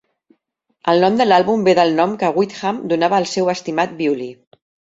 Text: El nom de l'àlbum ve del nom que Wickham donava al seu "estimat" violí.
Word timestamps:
El 0.93 1.01
nom 1.03 1.19
de 1.19 1.27
l'àlbum 1.27 1.67
ve 1.67 1.75
del 1.81 1.93
nom 2.01 2.17
que 2.25 2.33
Wickham 2.39 2.81
donava 2.95 3.21
al 3.21 3.31
seu 3.35 3.55
"estimat" 3.57 3.97
violí. 4.05 4.35